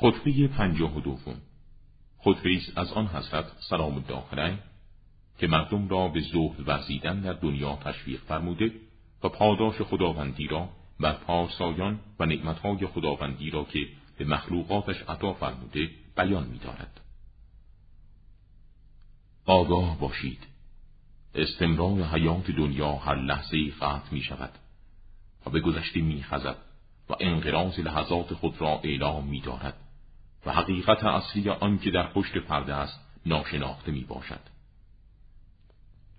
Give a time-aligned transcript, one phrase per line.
[0.00, 1.40] خطبه پنجاه و دوم.
[2.18, 4.58] خطبه است از آن حضرت سلام الله
[5.38, 8.72] که مردم را به زهد ورزیدن در دنیا تشویق فرموده
[9.22, 10.68] و پاداش خداوندی را
[11.00, 13.88] بر پارسایان و نعمتهای خداوندی را که
[14.18, 17.00] به مخلوقاتش عطا فرموده بیان می‌دارد.
[19.46, 20.46] آگاه باشید.
[21.34, 24.50] استمرار حیات دنیا هر لحظه قطع می شود
[25.46, 26.56] و به گذشته می خزد
[27.10, 29.87] و انقراض لحظات خود را اعلام می دارد
[30.48, 34.40] و حقیقت اصلی آن که در پشت پرده است ناشناخته می باشد.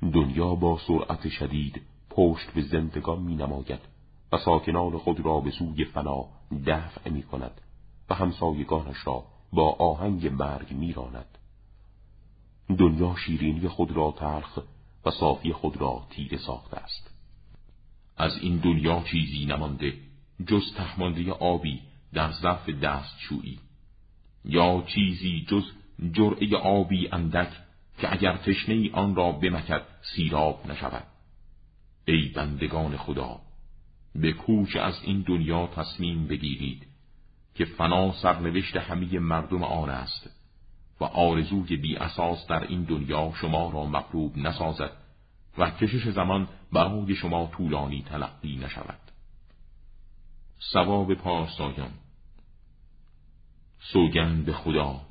[0.02, 3.80] دنیا با سرعت شدید پشت به زندگان می نماید
[4.32, 6.26] و ساکنان خود را به سوی فنا
[6.68, 7.62] دفع می کند
[8.10, 9.24] و همسایگانش را
[9.54, 11.38] با آهنگ مرگ می راند.
[12.78, 14.60] دنیا شیرینی خود را تلخ
[15.06, 17.12] و صافی خود را تیره ساخته است.
[18.18, 19.94] از این دنیا چیزی نمانده
[20.48, 21.82] جز تهمانده آبی
[22.14, 23.60] در ظرف دستشویی
[24.46, 25.64] یا چیزی جز
[26.12, 27.50] جرعه آبی اندک
[27.98, 31.04] که اگر تشنه آن را بمکد سیراب نشود.
[32.06, 33.40] ای بندگان خدا
[34.16, 36.88] به کوچ از این دنیا تصمیم بگیرید
[37.56, 40.30] که فنا سرنوشت همه مردم آن است
[41.00, 44.92] و آرزوی بی اساس در این دنیا شما را مقروب نسازد
[45.58, 49.00] و کشش زمان برای شما طولانی تلقی نشود.
[50.60, 51.92] سواب پارسایان
[53.94, 55.02] سوگند به خدا.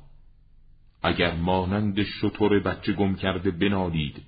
[1.03, 4.21] اگر مانند شطور بچه گم کرده بنالید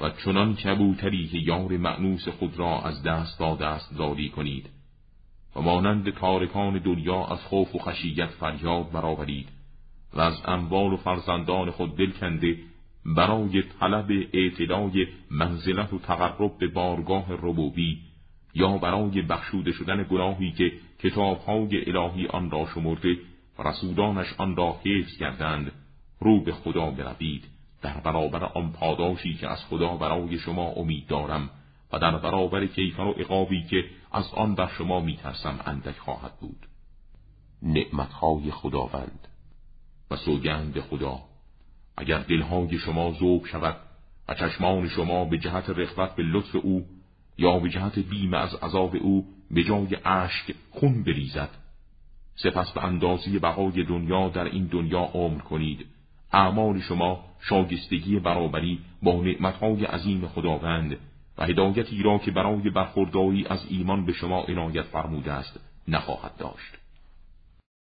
[0.00, 4.70] و چنان کبوتری که یار معنوس خود را از دست داده است زاری کنید
[5.56, 9.48] و مانند تارکان دنیا از خوف و خشیت فریاد برآورید
[10.14, 12.58] و از اموال و فرزندان خود دل کنده
[13.06, 17.98] برای طلب اعتدای منزلت و تقرب به بارگاه ربوبی
[18.54, 23.16] یا برای بخشوده شدن گناهی که کتابهای الهی آن را شمرده
[23.64, 25.72] رسولانش آن را حفظ کردند.
[26.20, 27.44] رو به خدا بروید.
[27.82, 31.50] در برابر آن پاداشی که از خدا برای شما امید دارم
[31.92, 36.66] و در برابر کیفر و عقابی که از آن بر شما میترسم اندک خواهد بود.
[37.62, 39.28] نعمتهای خداوند.
[40.10, 41.18] و سوگند خدا
[41.96, 43.76] اگر دلهای شما ذوب شود
[44.28, 46.86] و چشمان شما به جهت رخوت به لطف او
[47.38, 51.50] یا به جهت بیم از عذاب او به جای اشک خون بریزد
[52.42, 55.86] سپس به اندازی بقای دنیا در این دنیا عمر کنید.
[56.32, 60.96] اعمال شما شاگستگی برابری با نعمتهای عظیم خداوند
[61.38, 66.76] و هدایتی را که برای برخورداری از ایمان به شما عنایت فرموده است نخواهد داشت.